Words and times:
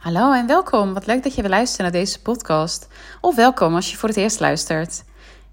Hallo 0.00 0.32
en 0.32 0.46
welkom. 0.46 0.94
Wat 0.94 1.06
leuk 1.06 1.22
dat 1.22 1.34
je 1.34 1.40
weer 1.42 1.50
luistert 1.50 1.82
naar 1.82 2.00
deze 2.00 2.20
podcast. 2.20 2.88
Of 3.20 3.34
welkom 3.34 3.74
als 3.74 3.90
je 3.90 3.96
voor 3.96 4.08
het 4.08 4.18
eerst 4.18 4.40
luistert. 4.40 5.04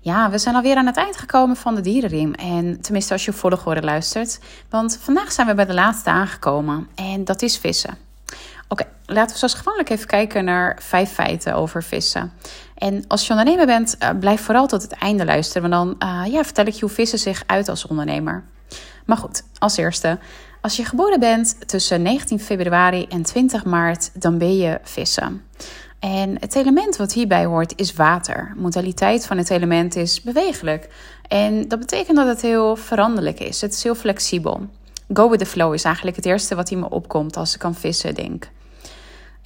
Ja, 0.02 0.30
we 0.30 0.38
zijn 0.38 0.56
alweer 0.56 0.76
aan 0.76 0.86
het 0.86 0.98
eind 0.98 1.18
gekomen 1.18 1.56
van 1.56 1.76
de 1.76 1.82
dierenriem. 1.82 2.34
En 2.34 2.82
tenminste 2.82 3.14
als 3.14 3.26
je 3.26 3.32
op 3.32 3.38
volgorde 3.38 3.82
luistert. 3.82 4.40
Want 4.70 5.00
vandaag 5.02 5.32
zijn 5.32 5.48
we 5.48 5.54
bij 5.54 5.66
de 5.66 5.74
laatste 5.74 6.10
aangekomen. 6.10 6.88
En 6.96 7.24
dat 7.24 7.42
is 7.42 7.58
vissen. 7.58 7.98
Oké, 8.68 8.84
laten 9.06 9.32
we 9.32 9.38
zoals 9.38 9.54
gewoonlijk 9.54 9.90
even 9.90 10.08
kijken 10.08 10.46
naar 10.46 10.78
vijf 10.82 11.12
feiten 11.12 11.56
over 11.56 11.84
vissen. 11.84 12.32
En 12.76 13.04
als 13.08 13.28
je 13.28 13.30
ondernemer 13.30 13.66
bent, 13.66 13.96
uh, 14.00 14.10
blijf 14.20 14.42
vooral 14.42 14.68
tot 14.68 14.82
het 14.82 14.92
einde 14.92 15.26
luisteren. 15.26 15.70
Want 15.70 16.00
dan 16.00 16.10
uh, 16.10 16.32
ja, 16.32 16.44
vertel 16.44 16.66
ik 16.66 16.74
je 16.74 16.82
hoe 16.86 16.90
vissen 16.90 17.20
zich 17.20 17.44
uit 17.46 17.70
als 17.70 17.88
ondernemer. 17.88 18.44
Maar 19.06 19.18
goed, 19.18 19.44
als 19.60 19.78
eerste. 19.78 20.20
Als 20.68 20.78
je 20.78 20.86
geboren 20.86 21.20
bent 21.20 21.68
tussen 21.68 22.02
19 22.02 22.40
februari 22.40 23.06
en 23.10 23.24
20 23.24 23.66
maart, 23.66 24.22
dan 24.22 24.38
ben 24.38 24.58
je 24.58 24.80
vissen. 24.84 25.42
En 26.00 26.38
het 26.40 26.56
element 26.56 26.96
wat 26.96 27.14
hierbij 27.14 27.46
hoort 27.46 27.74
is 27.76 27.94
water. 27.94 28.52
De 28.54 28.62
modaliteit 28.62 29.26
van 29.26 29.38
het 29.38 29.50
element 29.50 29.96
is 29.96 30.22
bewegelijk. 30.22 30.90
En 31.28 31.68
dat 31.68 31.80
betekent 31.80 32.18
dat 32.18 32.28
het 32.28 32.42
heel 32.42 32.76
veranderlijk 32.76 33.40
is. 33.40 33.62
Het 33.62 33.74
is 33.74 33.84
heel 33.84 33.96
flexibel. 33.96 34.68
Go 35.14 35.30
with 35.30 35.40
the 35.40 35.46
flow 35.46 35.74
is 35.74 35.84
eigenlijk 35.84 36.16
het 36.16 36.26
eerste 36.26 36.56
wat 36.56 36.70
hier 36.70 36.80
me 36.80 36.90
opkomt 36.90 37.38
als 37.38 37.56
ik 37.56 37.64
aan 37.64 37.76
vissen 37.76 38.16
denk. 38.16 38.50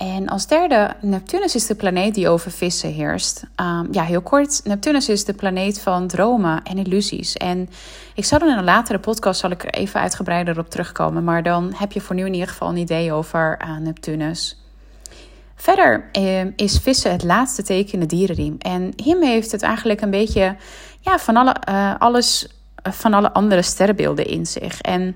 En 0.01 0.27
als 0.27 0.47
derde, 0.47 0.93
Neptunus 1.01 1.55
is 1.55 1.65
de 1.65 1.75
planeet 1.75 2.13
die 2.13 2.29
over 2.29 2.51
vissen 2.51 2.93
heerst. 2.93 3.43
Um, 3.55 3.87
ja, 3.91 4.03
heel 4.03 4.21
kort, 4.21 4.61
Neptunus 4.63 5.09
is 5.09 5.25
de 5.25 5.33
planeet 5.33 5.81
van 5.81 6.07
dromen 6.07 6.63
en 6.63 6.77
illusies. 6.77 7.37
En 7.37 7.69
ik 8.15 8.25
zal 8.25 8.39
er 8.39 8.47
in 8.47 8.57
een 8.57 8.63
latere 8.63 8.99
podcast 8.99 9.39
zal 9.39 9.51
ik 9.51 9.63
er 9.63 9.69
even 9.69 9.99
uitgebreider 9.99 10.59
op 10.59 10.69
terugkomen. 10.69 11.23
Maar 11.23 11.43
dan 11.43 11.73
heb 11.75 11.91
je 11.91 12.01
voor 12.01 12.15
nu 12.15 12.25
in 12.25 12.33
ieder 12.33 12.47
geval 12.47 12.69
een 12.69 12.77
idee 12.77 13.13
over 13.13 13.59
uh, 13.63 13.77
Neptunus. 13.77 14.61
Verder 15.55 16.09
uh, 16.17 16.45
is 16.55 16.77
vissen 16.77 17.11
het 17.11 17.23
laatste 17.23 17.63
teken 17.63 17.93
in 17.93 17.99
de 17.99 18.05
dierenriem. 18.05 18.55
En 18.59 18.93
hiermee 18.95 19.29
heeft 19.29 19.51
het 19.51 19.61
eigenlijk 19.61 20.01
een 20.01 20.11
beetje 20.11 20.55
ja, 20.99 21.19
van 21.19 21.37
alle, 21.37 21.55
uh, 21.69 21.95
alles 21.97 22.47
van 22.81 23.13
alle 23.13 23.33
andere 23.33 23.61
sterrenbeelden 23.61 24.25
in 24.25 24.45
zich. 24.45 24.81
En 24.81 25.15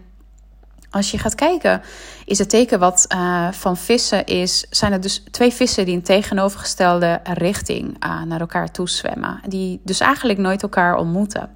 als 0.96 1.12
je 1.12 1.18
gaat 1.18 1.36
kijken, 1.36 1.82
is 2.26 2.38
het 2.38 2.50
teken 2.50 2.80
wat 2.80 3.06
uh, 3.16 3.52
van 3.52 3.78
vissen 3.78 4.26
is, 4.26 4.66
zijn 4.70 4.92
er 4.92 5.02
dus 5.02 5.24
twee 5.32 5.54
vissen 5.54 5.86
die 5.86 5.94
in 5.94 6.02
tegenovergestelde 6.02 7.20
richting 7.24 8.06
uh, 8.06 8.22
naar 8.22 8.40
elkaar 8.40 8.72
toe 8.72 8.90
zwemmen. 8.90 9.40
Die 9.48 9.82
dus 9.84 10.00
eigenlijk 10.00 10.40
nooit 10.40 10.64
elkaar 10.64 10.98
ontmoeten. 10.98 11.56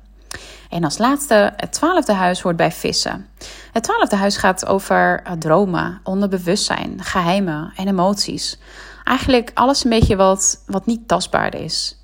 En 0.70 0.84
als 0.84 0.98
laatste, 0.98 1.54
het 1.56 1.74
twaalfde 1.74 2.14
huis 2.14 2.42
hoort 2.42 2.56
bij 2.56 2.72
vissen. 2.72 3.28
Het 3.72 3.84
twaalfde 3.84 4.16
huis 4.16 4.38
gaat 4.38 4.66
over 4.66 5.24
uh, 5.28 5.32
dromen, 5.32 6.00
onderbewustzijn, 6.04 7.04
geheimen 7.04 7.74
en 7.76 7.88
emoties. 7.88 8.60
Eigenlijk 9.04 9.52
alles 9.54 9.84
een 9.84 9.90
beetje 9.90 10.16
wat, 10.16 10.64
wat 10.66 10.86
niet 10.86 11.08
tastbaar 11.08 11.56
is. 11.56 11.99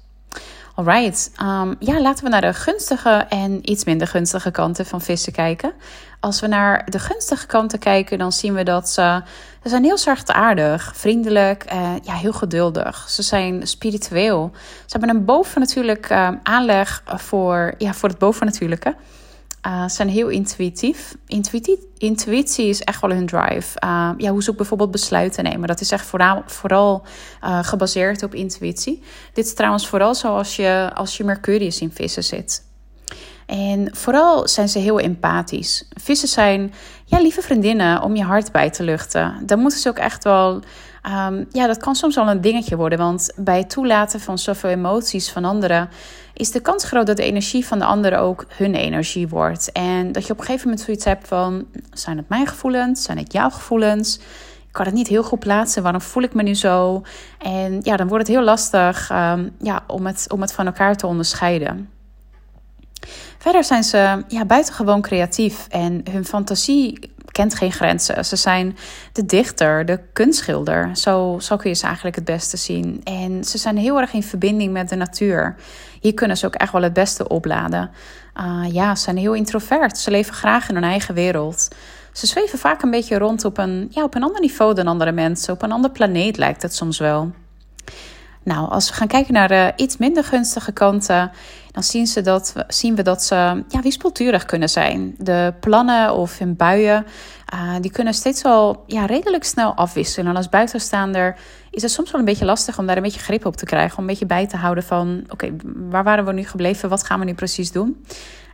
Alright, 0.76 1.32
um, 1.42 1.76
ja, 1.80 2.02
laten 2.02 2.24
we 2.24 2.30
naar 2.30 2.42
de 2.42 2.54
gunstige 2.54 3.26
en 3.30 3.72
iets 3.72 3.84
minder 3.84 4.08
gunstige 4.08 4.52
kanten 4.52 4.86
van 4.86 5.02
vissen 5.02 5.34
kijken. 5.34 5.74
Als 6.20 6.40
we 6.40 6.48
naar 6.48 6.90
de 6.90 7.00
gunstige 7.00 7.46
kanten 7.46 7.80
kijken, 7.80 8.18
dan 8.18 8.32
zien 8.32 8.54
we 8.54 8.64
dat 8.64 8.90
ze, 8.90 9.22
ze 9.64 9.70
zijn 9.70 9.84
heel 9.84 9.98
zachtaardig, 9.98 10.92
vriendelijk, 10.96 11.66
uh, 11.74 11.92
ja, 12.02 12.14
heel 12.14 12.34
geduldig. 12.34 13.10
Ze 13.10 13.22
zijn 13.22 13.68
spiritueel. 13.68 14.52
Ze 14.86 14.98
hebben 14.98 15.10
een 15.10 15.26
bovennatuurlijk 15.26 16.10
uh, 16.10 16.30
aanleg 16.44 17.04
voor, 17.06 17.74
ja, 17.78 17.94
voor 17.94 18.10
het 18.10 18.18
bovennatuurlijke. 18.18 18.96
Ze 19.66 19.96
zijn 19.96 20.10
heel 20.10 20.28
intuïtief. 20.28 21.16
Intuïtie, 21.28 21.90
intuïtie 21.98 22.68
is 22.68 22.82
echt 22.82 23.02
wel 23.02 23.10
hun 23.10 23.26
drive. 23.26 23.82
Uh, 23.84 24.10
ja, 24.18 24.32
hoe 24.32 24.44
ze 24.44 24.50
ook 24.50 24.58
bijvoorbeeld 24.58 24.92
besluiten 24.92 25.44
nemen. 25.44 25.68
Dat 25.68 25.82
is 25.82 25.92
echt 25.92 26.06
vooral, 26.06 26.44
vooral 26.46 27.04
uh, 27.44 27.64
gebaseerd 27.64 28.24
op 28.24 28.34
intuïtie. 28.34 29.04
Dit 29.34 29.46
is 29.46 29.54
trouwens 29.54 29.88
vooral 29.88 30.16
zo 30.16 30.36
als 30.36 30.56
je, 30.56 30.92
als 30.94 31.18
je 31.18 31.24
Mercurius 31.24 31.82
in 31.82 31.92
vissen 31.92 32.24
zit. 32.24 32.64
En 33.46 33.96
vooral 33.96 34.48
zijn 34.48 34.70
ze 34.70 34.80
heel 34.80 35.00
empathisch. 35.00 35.88
Vissen 36.02 36.28
zijn 36.28 36.74
ja, 37.06 37.20
lieve 37.20 37.42
vriendinnen 37.42 38.02
om 38.02 38.16
je 38.16 38.24
hart 38.24 38.52
bij 38.52 38.70
te 38.70 38.84
luchten. 38.84 39.34
Dan 39.46 39.60
moeten 39.60 39.80
ze 39.80 39.90
ook 39.90 39.98
echt 39.98 40.24
wel. 40.24 40.62
Um, 41.28 41.46
ja, 41.52 41.68
dat 41.68 41.78
kan 41.78 41.96
soms 41.96 42.16
wel 42.16 42.30
een 42.30 42.42
dingetje 42.42 42.76
worden. 42.76 42.98
Want 42.98 43.32
bij 43.36 43.58
het 43.58 43.70
toelaten 43.70 44.20
van 44.20 44.38
zoveel 44.38 44.70
emoties 44.70 45.32
van 45.32 45.46
anderen. 45.46 45.90
is 46.34 46.52
de 46.52 46.60
kans 46.60 46.84
groot 46.84 47.06
dat 47.06 47.18
de 47.18 47.24
energie 47.24 47.66
van 47.66 47.80
de 47.80 47.86
anderen 47.86 48.20
ook 48.20 48.46
hun 48.50 48.76
energie 48.76 49.28
wordt. 49.28 49.72
En 49.72 50.12
dat 50.12 50.26
je 50.26 50.32
op 50.32 50.40
een 50.40 50.46
gegeven 50.46 50.68
moment 50.68 50.86
zoiets 50.86 51.06
hebt 51.06 51.28
van: 51.28 51.66
zijn 51.94 52.18
het 52.18 52.30
mijn 52.30 52.48
gevoelens? 52.48 53.04
Zijn 53.04 53.18
het 53.18 53.34
jouw 53.34 53.50
gevoelens? 53.50 54.18
Ik 54.68 54.82
kan 54.82 54.86
het 54.86 54.94
niet 54.94 55.08
heel 55.08 55.24
goed 55.24 55.40
plaatsen. 55.40 55.84
Waarom 55.84 56.02
voel 56.02 56.24
ik 56.24 56.34
me 56.34 56.44
nu 56.44 56.56
zo? 56.56 57.02
En 57.38 57.80
ja, 57.82 57.96
dan 57.96 58.08
wordt 58.08 58.28
het 58.28 58.36
heel 58.36 58.46
lastig 58.46 59.10
um, 59.12 59.56
ja, 59.60 59.84
om, 59.88 60.06
het, 60.06 60.26
om 60.30 60.42
het 60.42 60.54
van 60.54 60.66
elkaar 60.66 60.96
te 60.96 61.08
onderscheiden. 61.08 61.90
Verder 63.38 63.64
zijn 63.64 63.84
ze 63.84 64.24
ja, 64.28 64.46
buitengewoon 64.46 65.02
creatief 65.02 65.68
en 65.70 66.02
hun 66.12 66.26
fantasie 66.26 67.14
kent 67.36 67.56
geen 67.56 67.72
grenzen. 67.72 68.26
Ze 68.26 68.36
zijn 68.36 68.78
de 69.12 69.26
dichter, 69.26 69.86
de 69.86 70.00
kunstschilder. 70.14 70.90
Zo, 70.98 71.38
zo 71.40 71.56
kun 71.56 71.70
je 71.70 71.76
ze 71.76 71.86
eigenlijk 71.86 72.16
het 72.16 72.26
beste 72.26 72.58
zien. 72.58 73.02
En 73.04 73.44
ze 73.44 73.58
zijn 73.58 73.78
heel 73.78 74.00
erg 74.00 74.14
in 74.14 74.24
verbinding 74.24 74.74
met 74.74 74.90
de 74.90 74.96
natuur. 74.96 75.56
Hier 76.02 76.14
kunnen 76.14 76.38
ze 76.38 76.46
ook 76.46 76.56
echt 76.56 76.72
wel 76.72 76.82
het 76.82 76.94
beste 76.94 77.28
opladen. 77.28 77.92
Uh, 78.40 78.66
ja, 78.72 78.96
ze 78.96 79.04
zijn 79.04 79.18
heel 79.18 79.34
introvert. 79.34 79.98
Ze 79.98 80.12
leven 80.12 80.34
graag 80.34 80.70
in 80.70 80.76
hun 80.76 80.84
eigen 80.84 81.14
wereld. 81.14 81.68
Ze 82.12 82.28
zweven 82.28 82.60
vaak 82.60 82.82
een 82.82 82.92
beetje 82.92 83.18
rond 83.18 83.46
op 83.46 83.58
een, 83.58 83.88
ja, 83.90 84.04
op 84.04 84.16
een 84.16 84.24
ander 84.24 84.42
niveau 84.42 84.74
dan 84.74 84.88
andere 84.88 85.12
mensen. 85.12 85.54
Op 85.54 85.62
een 85.62 85.72
ander 85.72 85.92
planeet 85.92 86.38
lijkt 86.38 86.62
het 86.62 86.76
soms 86.76 87.00
wel. 87.00 87.32
Nou, 88.44 88.70
als 88.70 88.90
we 88.90 88.96
gaan 88.96 89.08
kijken 89.08 89.34
naar 89.34 89.48
de 89.48 89.74
iets 89.76 89.98
minder 89.98 90.24
gunstige 90.24 90.72
kanten, 90.72 91.32
dan 91.76 91.84
zien, 91.84 92.08
ze 92.08 92.22
dat, 92.22 92.54
zien 92.68 92.96
we 92.96 93.02
dat 93.02 93.24
ze 93.24 93.36
ja, 93.68 93.82
wispelturig 93.82 94.46
kunnen 94.46 94.70
zijn. 94.70 95.16
De 95.18 95.54
plannen 95.60 96.14
of 96.14 96.38
hun 96.38 96.56
buien, 96.56 97.06
uh, 97.54 97.76
die 97.82 97.92
kunnen 97.92 98.14
steeds 98.14 98.42
wel 98.42 98.84
ja, 98.88 99.06
redelijk 99.06 99.44
snel 99.44 99.74
afwisselen. 99.74 100.30
En 100.30 100.36
als 100.36 100.50
buitenstaander 100.50 101.38
is 101.72 101.82
het 101.82 101.92
soms 101.92 102.12
wel 102.12 102.20
een 102.20 102.26
beetje 102.26 102.46
lastig 102.46 102.80
om 102.80 102.86
daar 102.86 102.98
een 102.98 103.04
beetje 103.04 103.20
grip 103.20 103.46
op 103.46 103.56
te 103.56 103.66
krijgen. 103.66 103.98
Om 103.98 104.04
een 104.04 104.10
beetje 104.10 104.26
bij 104.26 104.48
te 104.48 104.58
houden 104.58 104.84
van, 104.84 105.24
oké, 105.30 105.56
waar 105.90 106.04
waren 106.04 106.26
we 106.26 106.34
nu 106.34 106.44
gebleven? 106.44 106.90
Wat 106.90 107.04
gaan 107.04 107.20
we 107.20 107.26
nu 107.26 107.34
precies 107.34 107.72
doen? 107.72 108.06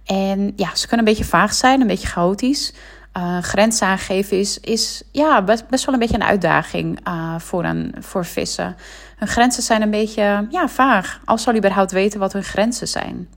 En 0.06 0.53
ja, 0.56 0.76
ze 0.76 0.88
kunnen 0.88 1.08
een 1.08 1.14
beetje 1.14 1.30
vaag 1.30 1.53
zijn, 1.53 1.82
een 1.82 1.88
beetje 1.88 2.08
chaotisch. 2.08 2.74
Uh, 3.18 3.38
grenzen 3.42 3.88
aangeven 3.88 4.40
is, 4.40 4.60
is 4.60 5.04
ja, 5.12 5.42
best, 5.42 5.86
wel 5.86 5.94
een 5.94 6.00
beetje 6.00 6.16
een 6.16 6.24
uitdaging 6.24 7.08
uh, 7.08 7.40
voor, 7.40 7.64
een, 7.64 7.96
voor 8.00 8.26
vissen. 8.26 8.76
Hun 9.18 9.28
grenzen 9.28 9.64
zijn 9.64 9.82
een 9.82 9.92
beetje 9.92 10.48
ja, 10.50 10.68
vaag. 10.68 11.20
Als 11.26 11.44
ze 11.44 11.56
überhaupt 11.56 11.92
weten 11.92 12.20
wat 12.20 12.34
hun 12.34 12.44
grenzen 12.44 12.88
zijn. 12.88 13.30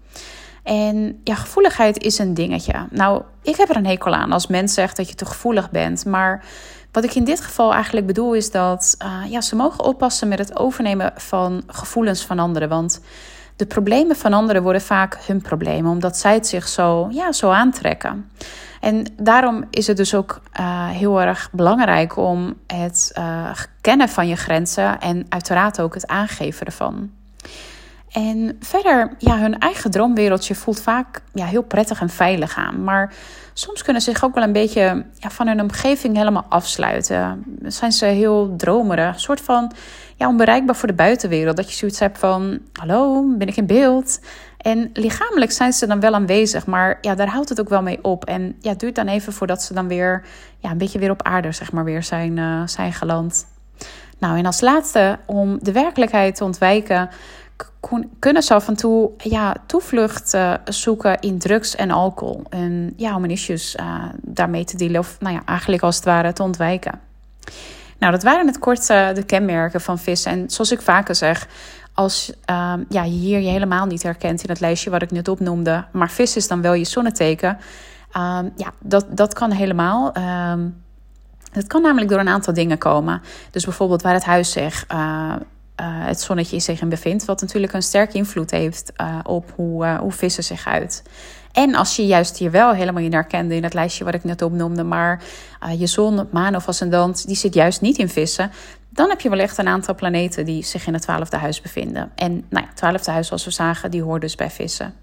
En 0.62 1.20
ja, 1.24 1.34
gevoeligheid 1.34 2.02
is 2.02 2.18
een 2.18 2.34
dingetje. 2.34 2.86
Nou, 2.90 3.22
ik 3.42 3.56
heb 3.56 3.68
er 3.68 3.76
een 3.76 3.86
hekel 3.86 4.14
aan 4.14 4.32
als 4.32 4.46
mens 4.46 4.74
zegt 4.74 4.96
dat 4.96 5.08
je 5.08 5.14
te 5.14 5.26
gevoelig 5.26 5.70
bent. 5.70 6.04
Maar 6.04 6.44
wat 6.92 7.04
ik 7.04 7.14
in 7.14 7.24
dit 7.24 7.40
geval 7.40 7.72
eigenlijk 7.72 8.06
bedoel 8.06 8.34
is 8.34 8.50
dat 8.50 8.96
uh, 9.04 9.30
ja, 9.30 9.40
ze 9.40 9.56
mogen 9.56 9.84
oppassen 9.84 10.28
met 10.28 10.38
het 10.38 10.58
overnemen 10.58 11.12
van 11.16 11.62
gevoelens 11.66 12.24
van 12.24 12.38
anderen. 12.38 12.68
Want 12.68 13.00
de 13.56 13.66
problemen 13.66 14.16
van 14.16 14.32
anderen 14.32 14.62
worden 14.62 14.82
vaak 14.82 15.18
hun 15.26 15.42
problemen, 15.42 15.90
omdat 15.90 16.16
zij 16.16 16.34
het 16.34 16.46
zich 16.46 16.68
zo, 16.68 17.08
ja, 17.10 17.32
zo 17.32 17.50
aantrekken. 17.50 18.30
En 18.80 19.06
daarom 19.16 19.64
is 19.70 19.86
het 19.86 19.96
dus 19.96 20.14
ook 20.14 20.40
uh, 20.60 20.88
heel 20.88 21.20
erg 21.20 21.48
belangrijk 21.52 22.16
om 22.16 22.54
het 22.66 23.12
uh, 23.18 23.50
kennen 23.80 24.08
van 24.08 24.28
je 24.28 24.36
grenzen 24.36 25.00
en 25.00 25.26
uiteraard 25.28 25.80
ook 25.80 25.94
het 25.94 26.06
aangeven 26.06 26.66
ervan. 26.66 27.10
En 28.14 28.56
verder, 28.60 29.10
ja, 29.18 29.38
hun 29.38 29.58
eigen 29.58 29.90
droomwereldje 29.90 30.54
voelt 30.54 30.80
vaak 30.80 31.22
ja, 31.32 31.46
heel 31.46 31.62
prettig 31.62 32.00
en 32.00 32.08
veilig 32.08 32.56
aan. 32.56 32.84
Maar 32.84 33.14
soms 33.52 33.82
kunnen 33.82 34.02
ze 34.02 34.10
zich 34.10 34.24
ook 34.24 34.34
wel 34.34 34.44
een 34.44 34.52
beetje 34.52 35.04
ja, 35.18 35.30
van 35.30 35.46
hun 35.46 35.60
omgeving 35.60 36.16
helemaal 36.16 36.46
afsluiten. 36.48 37.44
Zijn 37.62 37.92
ze 37.92 38.04
heel 38.04 38.54
dromerig, 38.56 39.14
een 39.14 39.20
soort 39.20 39.40
van 39.40 39.72
ja, 40.16 40.28
onbereikbaar 40.28 40.76
voor 40.76 40.88
de 40.88 40.94
buitenwereld. 40.94 41.56
Dat 41.56 41.70
je 41.70 41.76
zoiets 41.76 41.98
hebt 41.98 42.18
van: 42.18 42.58
hallo, 42.72 43.24
ben 43.38 43.48
ik 43.48 43.56
in 43.56 43.66
beeld? 43.66 44.20
En 44.58 44.90
lichamelijk 44.92 45.52
zijn 45.52 45.72
ze 45.72 45.86
dan 45.86 46.00
wel 46.00 46.14
aanwezig, 46.14 46.66
maar 46.66 46.98
ja, 47.00 47.14
daar 47.14 47.28
houdt 47.28 47.48
het 47.48 47.60
ook 47.60 47.68
wel 47.68 47.82
mee 47.82 47.98
op. 48.02 48.24
En 48.24 48.56
ja, 48.60 48.70
het 48.70 48.80
duurt 48.80 48.94
dan 48.94 49.08
even 49.08 49.32
voordat 49.32 49.62
ze 49.62 49.74
dan 49.74 49.88
weer 49.88 50.24
ja, 50.58 50.70
een 50.70 50.78
beetje 50.78 50.98
weer 50.98 51.10
op 51.10 51.22
aarde, 51.22 51.52
zeg 51.52 51.72
maar, 51.72 51.84
weer 51.84 52.02
zijn, 52.02 52.36
uh, 52.36 52.62
zijn 52.66 52.92
geland. 52.92 53.46
Nou, 54.18 54.38
en 54.38 54.46
als 54.46 54.60
laatste, 54.60 55.18
om 55.26 55.58
de 55.62 55.72
werkelijkheid 55.72 56.34
te 56.36 56.44
ontwijken, 56.44 57.10
kunnen 58.18 58.42
ze 58.42 58.54
af 58.54 58.68
en 58.68 58.76
toe 58.76 59.10
ja, 59.18 59.54
toevlucht 59.66 60.34
uh, 60.34 60.54
zoeken 60.64 61.20
in 61.20 61.38
drugs 61.38 61.76
en 61.76 61.90
alcohol. 61.90 62.42
En 62.48 62.92
ja, 62.96 63.16
om 63.16 63.24
issues 63.24 63.76
uh, 63.80 64.04
daarmee 64.22 64.64
te 64.64 64.76
dealen, 64.76 65.00
of 65.00 65.16
nou 65.20 65.34
ja, 65.34 65.42
eigenlijk 65.44 65.82
als 65.82 65.96
het 65.96 66.04
ware 66.04 66.32
te 66.32 66.42
ontwijken. 66.42 67.00
Nou, 67.98 68.12
dat 68.12 68.22
waren 68.22 68.46
het 68.46 68.58
kort 68.58 68.86
de 68.86 69.22
kenmerken 69.26 69.80
van 69.80 69.98
vissen. 69.98 70.32
En 70.32 70.50
zoals 70.50 70.72
ik 70.72 70.80
vaker 70.82 71.14
zeg, 71.14 71.46
als 71.92 72.28
um, 72.30 72.84
ja, 72.88 73.02
je 73.02 73.10
hier 73.10 73.40
je 73.40 73.48
helemaal 73.48 73.86
niet 73.86 74.02
herkent 74.02 74.42
in 74.42 74.48
het 74.48 74.60
lijstje 74.60 74.90
wat 74.90 75.02
ik 75.02 75.10
net 75.10 75.28
opnoemde, 75.28 75.84
maar 75.92 76.10
vis 76.10 76.36
is 76.36 76.48
dan 76.48 76.62
wel 76.62 76.74
je 76.74 76.84
zonneteken. 76.84 77.58
Um, 78.16 78.52
ja, 78.56 78.72
dat, 78.78 79.06
dat 79.10 79.34
kan 79.34 79.50
helemaal. 79.50 80.12
Um, 80.16 80.82
Het 81.52 81.66
kan 81.66 81.82
namelijk 81.82 82.10
door 82.10 82.20
een 82.20 82.28
aantal 82.28 82.54
dingen 82.54 82.78
komen. 82.78 83.22
Dus 83.50 83.64
bijvoorbeeld 83.64 84.02
waar 84.02 84.14
het 84.14 84.24
huis 84.24 84.52
zich, 84.52 84.86
het 85.82 86.20
zonnetje 86.20 86.60
zich 86.60 86.80
in 86.80 86.88
bevindt, 86.88 87.24
wat 87.24 87.40
natuurlijk 87.40 87.72
een 87.72 87.82
sterke 87.82 88.16
invloed 88.16 88.50
heeft 88.50 88.92
op 89.22 89.52
hoe, 89.56 89.96
hoe 90.00 90.12
vissen 90.12 90.44
zich 90.44 90.66
uit. 90.66 91.02
En 91.52 91.74
als 91.74 91.96
je 91.96 92.06
juist 92.06 92.38
hier 92.38 92.50
wel 92.50 92.72
helemaal 92.72 93.02
in 93.02 93.12
herkende 93.12 93.54
in 93.54 93.64
het 93.64 93.74
lijstje 93.74 94.04
wat 94.04 94.14
ik 94.14 94.24
net 94.24 94.42
opnoemde, 94.42 94.82
maar 94.82 95.22
je 95.78 95.86
zon, 95.86 96.28
maan 96.30 96.56
of 96.56 96.68
ascendant, 96.68 97.26
die 97.26 97.36
zit 97.36 97.54
juist 97.54 97.80
niet 97.80 97.98
in 97.98 98.08
vissen, 98.08 98.50
dan 98.90 99.08
heb 99.08 99.20
je 99.20 99.28
wellicht 99.28 99.58
een 99.58 99.68
aantal 99.68 99.94
planeten 99.94 100.44
die 100.44 100.64
zich 100.64 100.86
in 100.86 100.92
het 100.92 101.02
twaalfde 101.02 101.36
huis 101.36 101.60
bevinden. 101.60 102.10
En 102.14 102.32
nou 102.32 102.62
ja, 102.62 102.66
het 102.68 102.76
twaalfde 102.76 103.10
huis, 103.10 103.26
zoals 103.26 103.44
we 103.44 103.50
zagen, 103.50 103.90
die 103.90 104.02
hoort 104.02 104.20
dus 104.20 104.34
bij 104.34 104.50
vissen. 104.50 104.94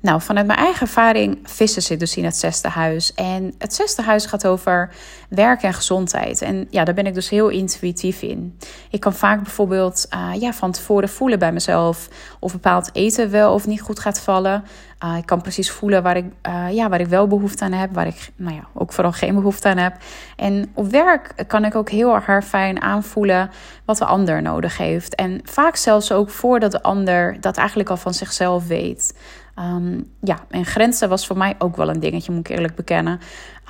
Nou, 0.00 0.20
vanuit 0.20 0.46
mijn 0.46 0.58
eigen 0.58 0.80
ervaring, 0.80 1.38
vissen 1.42 1.82
zit 1.82 2.00
dus 2.00 2.16
in 2.16 2.24
het 2.24 2.36
zesde 2.36 2.68
huis. 2.68 3.14
En 3.14 3.54
het 3.58 3.74
zesde 3.74 4.02
huis 4.02 4.26
gaat 4.26 4.46
over 4.46 4.90
werk 5.28 5.62
en 5.62 5.74
gezondheid. 5.74 6.42
En 6.42 6.66
ja, 6.70 6.84
daar 6.84 6.94
ben 6.94 7.06
ik 7.06 7.14
dus 7.14 7.28
heel 7.28 7.48
intuïtief 7.48 8.22
in. 8.22 8.58
Ik 8.90 9.00
kan 9.00 9.14
vaak 9.14 9.42
bijvoorbeeld 9.42 10.06
uh, 10.14 10.40
ja, 10.40 10.52
van 10.52 10.72
tevoren 10.72 11.08
voelen 11.08 11.38
bij 11.38 11.52
mezelf 11.52 12.08
of 12.40 12.52
bepaald 12.52 12.90
eten 12.92 13.30
wel 13.30 13.54
of 13.54 13.66
niet 13.66 13.80
goed 13.80 13.98
gaat 13.98 14.20
vallen. 14.20 14.64
Uh, 15.04 15.16
ik 15.16 15.26
kan 15.26 15.40
precies 15.40 15.70
voelen 15.70 16.02
waar 16.02 16.16
ik, 16.16 16.24
uh, 16.48 16.66
ja, 16.70 16.88
waar 16.88 17.00
ik 17.00 17.06
wel 17.06 17.26
behoefte 17.26 17.64
aan 17.64 17.72
heb, 17.72 17.94
waar 17.94 18.06
ik 18.06 18.30
nou 18.36 18.54
ja, 18.54 18.68
ook 18.74 18.92
vooral 18.92 19.12
geen 19.12 19.34
behoefte 19.34 19.68
aan 19.68 19.76
heb. 19.76 19.96
En 20.36 20.70
op 20.74 20.90
werk 20.90 21.44
kan 21.46 21.64
ik 21.64 21.74
ook 21.74 21.90
heel 21.90 22.14
erg 22.14 22.44
fijn 22.44 22.82
aanvoelen 22.82 23.50
wat 23.84 23.98
de 23.98 24.04
ander 24.04 24.42
nodig 24.42 24.76
heeft. 24.76 25.14
En 25.14 25.40
vaak 25.44 25.76
zelfs 25.76 26.12
ook 26.12 26.30
voordat 26.30 26.72
de 26.72 26.82
ander 26.82 27.36
dat 27.40 27.56
eigenlijk 27.56 27.90
al 27.90 27.96
van 27.96 28.14
zichzelf 28.14 28.66
weet. 28.66 29.14
Um, 29.58 30.12
ja, 30.20 30.38
en 30.50 30.64
grenzen 30.64 31.08
was 31.08 31.26
voor 31.26 31.36
mij 31.36 31.54
ook 31.58 31.76
wel 31.76 31.88
een 31.88 32.00
dingetje, 32.00 32.32
moet 32.32 32.48
ik 32.48 32.56
eerlijk 32.56 32.74
bekennen. 32.74 33.20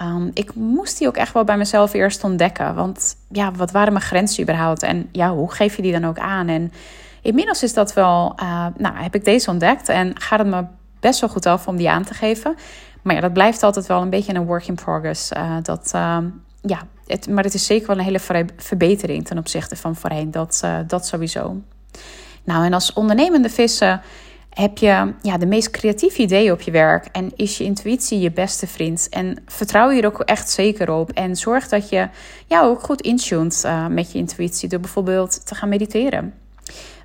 Um, 0.03 0.31
ik 0.35 0.55
moest 0.55 0.99
die 0.99 1.09
ook 1.09 1.17
echt 1.17 1.33
wel 1.33 1.45
bij 1.45 1.57
mezelf 1.57 1.93
eerst 1.93 2.25
ontdekken. 2.25 2.75
Want 2.75 3.17
ja, 3.31 3.53
wat 3.53 3.71
waren 3.71 3.93
mijn 3.93 4.05
grenzen 4.05 4.43
überhaupt? 4.43 4.83
En 4.83 5.09
ja, 5.13 5.35
hoe 5.35 5.53
geef 5.53 5.77
je 5.77 5.83
die 5.83 5.93
dan 5.93 6.05
ook 6.05 6.19
aan? 6.19 6.49
En 6.49 6.73
inmiddels 7.23 7.63
is 7.63 7.75
dat 7.75 7.95
wel, 7.95 8.33
uh, 8.43 8.67
nou, 8.77 8.97
heb 8.97 9.15
ik 9.15 9.25
deze 9.25 9.51
ontdekt 9.51 9.89
en 9.89 10.21
gaat 10.21 10.39
het 10.39 10.49
me 10.49 10.65
best 11.01 11.21
wel 11.21 11.31
goed 11.31 11.47
af 11.47 11.69
om 11.69 11.77
die 11.77 11.91
aan 11.91 12.05
te 12.05 12.15
geven. 12.15 12.57
Maar 13.03 13.15
ja, 13.15 13.21
dat 13.21 13.33
blijft 13.33 13.63
altijd 13.63 13.87
wel 13.87 14.03
een 14.03 14.11
beetje 14.11 14.35
een 14.35 14.47
work 14.47 14.67
in 14.67 14.75
progress. 14.75 15.33
Uh, 15.33 15.57
dat, 15.63 15.93
uh, 15.95 16.19
ja, 16.61 16.79
het, 17.07 17.29
maar 17.29 17.45
het 17.45 17.55
is 17.55 17.67
zeker 17.67 17.87
wel 17.87 17.99
een 17.99 18.05
hele 18.05 18.47
verbetering 18.57 19.27
ten 19.27 19.39
opzichte 19.39 19.77
van 19.77 19.97
voorheen. 19.97 20.31
Dat, 20.31 20.61
uh, 20.65 20.79
dat 20.87 21.07
sowieso. 21.07 21.63
Nou, 22.45 22.65
en 22.65 22.73
als 22.73 22.93
ondernemende 22.93 23.51
vissen 23.51 24.01
heb 24.61 24.79
je 24.79 25.13
ja, 25.23 25.39
de 25.39 25.47
meest 25.47 25.71
creatieve 25.71 26.23
ideeën 26.23 26.53
op 26.53 26.61
je 26.61 26.71
werk 26.71 27.07
en 27.13 27.33
is 27.37 27.59
je 27.59 27.65
intuïtie 27.65 28.21
je 28.21 28.31
beste 28.31 28.67
vriend. 28.67 29.09
En 29.11 29.43
vertrouw 29.47 29.91
je 29.91 30.01
er 30.01 30.07
ook 30.07 30.21
echt 30.21 30.51
zeker 30.51 30.91
op. 30.91 31.11
En 31.11 31.37
zorg 31.37 31.69
dat 31.69 31.89
je 31.89 32.09
ja, 32.47 32.63
ook 32.63 32.81
goed 32.81 33.01
intuned 33.01 33.63
uh, 33.67 33.87
met 33.87 34.13
je 34.13 34.19
intuïtie 34.19 34.69
door 34.69 34.81
bijvoorbeeld 34.81 35.47
te 35.47 35.55
gaan 35.55 35.69
mediteren. 35.69 36.35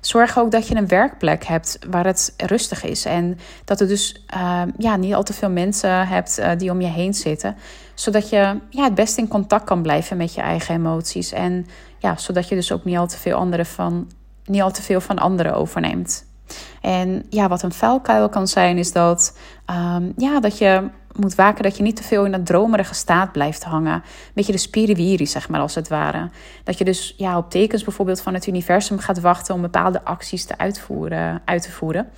Zorg 0.00 0.38
ook 0.38 0.50
dat 0.50 0.68
je 0.68 0.76
een 0.76 0.88
werkplek 0.88 1.44
hebt 1.44 1.78
waar 1.90 2.04
het 2.04 2.34
rustig 2.36 2.84
is. 2.84 3.04
En 3.04 3.38
dat 3.64 3.80
er 3.80 3.88
dus 3.88 4.24
uh, 4.36 4.62
ja, 4.78 4.96
niet 4.96 5.14
al 5.14 5.22
te 5.22 5.32
veel 5.32 5.50
mensen 5.50 6.08
hebt 6.08 6.38
uh, 6.38 6.50
die 6.56 6.70
om 6.70 6.80
je 6.80 6.86
heen 6.86 7.14
zitten. 7.14 7.56
Zodat 7.94 8.28
je 8.28 8.60
ja, 8.70 8.84
het 8.84 8.94
beste 8.94 9.20
in 9.20 9.28
contact 9.28 9.64
kan 9.64 9.82
blijven 9.82 10.16
met 10.16 10.34
je 10.34 10.40
eigen 10.40 10.74
emoties. 10.74 11.32
En 11.32 11.66
ja, 11.98 12.16
zodat 12.16 12.48
je 12.48 12.54
dus 12.54 12.72
ook 12.72 12.84
niet 12.84 12.96
al 12.96 13.06
te 13.06 13.18
veel, 13.18 13.36
andere 13.36 13.64
van, 13.64 14.10
niet 14.44 14.62
al 14.62 14.70
te 14.70 14.82
veel 14.82 15.00
van 15.00 15.18
anderen 15.18 15.54
overneemt. 15.54 16.32
En 16.80 17.26
ja, 17.30 17.48
wat 17.48 17.62
een 17.62 17.72
vuilkuil 17.72 18.28
kan 18.28 18.48
zijn, 18.48 18.78
is 18.78 18.92
dat, 18.92 19.38
um, 19.70 20.12
ja, 20.16 20.40
dat 20.40 20.58
je 20.58 20.88
moet 21.16 21.34
waken 21.34 21.62
dat 21.62 21.76
je 21.76 21.82
niet 21.82 21.96
te 21.96 22.02
veel 22.02 22.24
in 22.24 22.32
dat 22.32 22.46
dromerige 22.46 22.94
staat 22.94 23.32
blijft 23.32 23.64
hangen. 23.64 23.94
Een 23.94 24.02
beetje 24.34 24.52
de 24.52 24.58
spiriwiri, 24.58 25.26
zeg 25.26 25.48
maar, 25.48 25.60
als 25.60 25.74
het 25.74 25.88
ware. 25.88 26.30
Dat 26.64 26.78
je 26.78 26.84
dus 26.84 27.14
ja, 27.16 27.36
op 27.36 27.50
tekens 27.50 27.84
bijvoorbeeld 27.84 28.20
van 28.20 28.34
het 28.34 28.46
universum 28.46 28.98
gaat 28.98 29.20
wachten 29.20 29.54
om 29.54 29.60
bepaalde 29.60 30.04
acties 30.04 30.44
te 30.44 30.58
uitvoeren, 30.58 31.42
uit 31.44 31.62
te 31.62 31.70
voeren. 31.70 32.08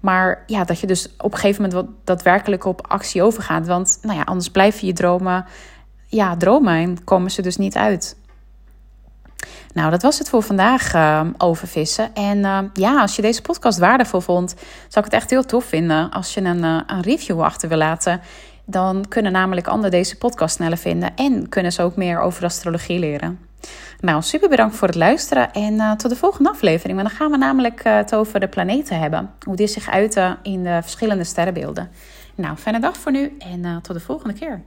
Maar 0.00 0.42
ja, 0.46 0.64
dat 0.64 0.80
je 0.80 0.86
dus 0.86 1.08
op 1.18 1.32
een 1.32 1.38
gegeven 1.38 1.62
moment 1.62 1.80
wat 1.80 1.94
daadwerkelijk 2.04 2.64
op 2.64 2.86
actie 2.86 3.22
overgaat. 3.22 3.66
Want 3.66 3.98
nou 4.02 4.18
ja, 4.18 4.22
anders 4.22 4.50
blijven 4.50 4.86
je 4.86 4.92
dromen, 4.92 5.44
ja, 6.06 6.36
dromen 6.36 6.74
en 6.74 7.04
komen 7.04 7.30
ze 7.30 7.42
dus 7.42 7.56
niet 7.56 7.76
uit. 7.76 8.16
Nou, 9.74 9.90
dat 9.90 10.02
was 10.02 10.18
het 10.18 10.28
voor 10.28 10.42
vandaag 10.42 10.94
uh, 10.94 11.26
over 11.38 11.68
vissen. 11.68 12.14
En 12.14 12.38
uh, 12.38 12.58
ja, 12.72 13.00
als 13.00 13.16
je 13.16 13.22
deze 13.22 13.42
podcast 13.42 13.78
waardevol 13.78 14.20
vond, 14.20 14.54
zou 14.88 15.04
ik 15.06 15.12
het 15.12 15.20
echt 15.20 15.30
heel 15.30 15.44
tof 15.44 15.64
vinden 15.64 16.10
als 16.10 16.34
je 16.34 16.40
een, 16.40 16.64
uh, 16.64 16.80
een 16.86 17.02
review 17.02 17.42
achter 17.42 17.68
wil 17.68 17.78
laten. 17.78 18.20
Dan 18.64 19.04
kunnen 19.08 19.32
namelijk 19.32 19.66
anderen 19.66 19.90
deze 19.90 20.18
podcast 20.18 20.54
sneller 20.54 20.78
vinden 20.78 21.16
en 21.16 21.48
kunnen 21.48 21.72
ze 21.72 21.82
ook 21.82 21.96
meer 21.96 22.20
over 22.20 22.44
astrologie 22.44 22.98
leren. 22.98 23.38
Nou, 24.00 24.22
super 24.22 24.48
bedankt 24.48 24.76
voor 24.76 24.88
het 24.88 24.96
luisteren 24.96 25.52
en 25.52 25.96
tot 25.96 26.10
de 26.10 26.16
volgende 26.16 26.50
aflevering. 26.50 26.98
Want 26.98 27.08
dan 27.08 27.18
gaan 27.18 27.30
we 27.30 27.36
namelijk 27.36 27.80
het 27.84 28.14
over 28.14 28.40
de 28.40 28.48
planeten 28.48 28.98
hebben. 28.98 29.30
Hoe 29.46 29.56
die 29.56 29.66
zich 29.66 29.90
uiten 29.90 30.38
in 30.42 30.62
de 30.62 30.78
verschillende 30.82 31.24
sterrenbeelden. 31.24 31.90
Nou, 32.34 32.56
fijne 32.56 32.80
dag 32.80 32.96
voor 32.96 33.12
nu 33.12 33.36
en 33.38 33.82
tot 33.82 33.96
de 33.96 34.00
volgende 34.00 34.34
keer. 34.34 34.62